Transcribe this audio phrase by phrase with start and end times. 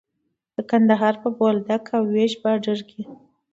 [0.55, 3.01] د کندهار په بولدک او ويش باډر کې.